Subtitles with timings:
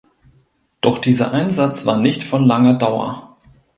[0.81, 3.37] Doch dieser Einsatz war nicht von langer Dauer.